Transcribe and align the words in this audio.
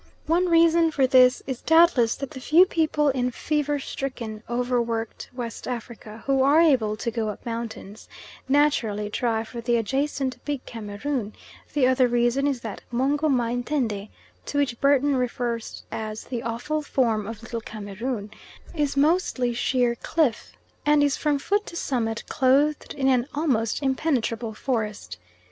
One 0.25 0.49
reason 0.49 0.89
for 0.89 1.05
this 1.05 1.43
is 1.45 1.61
doubtless 1.61 2.15
that 2.15 2.31
the 2.31 2.39
few 2.39 2.65
people 2.65 3.09
in 3.09 3.29
fever 3.29 3.77
stricken, 3.77 4.41
over 4.49 4.81
worked 4.81 5.29
West 5.31 5.67
Africa 5.67 6.23
who 6.25 6.41
are 6.41 6.59
able 6.59 6.95
to 6.97 7.11
go 7.11 7.29
up 7.29 7.45
mountains, 7.45 8.09
naturally 8.49 9.11
try 9.11 9.43
for 9.43 9.61
the 9.61 9.75
adjacent 9.77 10.43
Big 10.43 10.65
Cameroon; 10.65 11.33
the 11.73 11.85
other 11.87 12.07
reason 12.07 12.47
is 12.47 12.61
that 12.61 12.81
Mungo 12.89 13.29
Mah 13.29 13.51
Etindeh, 13.51 14.09
to 14.47 14.57
which 14.57 14.81
Burton 14.81 15.17
refers 15.17 15.83
as 15.91 16.23
"the 16.23 16.41
awful 16.41 16.81
form 16.81 17.27
of 17.27 17.43
Little 17.43 17.61
Cameroon," 17.61 18.31
is 18.73 18.97
mostly 18.97 19.53
sheer 19.53 19.93
cliff, 19.93 20.53
and 20.83 21.03
is 21.03 21.15
from 21.15 21.37
foot 21.37 21.67
to 21.67 21.75
summit 21.75 22.23
clothed 22.27 22.95
in 22.95 23.07
an 23.07 23.27
almost 23.35 23.83
impenetrable 23.83 24.55
forest. 24.55 25.17